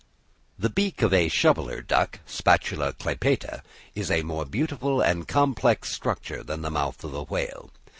[0.57, 3.61] The beak of a shoveller duck (Spatula clypeata)
[3.93, 7.69] is a more beautiful and complex structure than the mouth of a whale.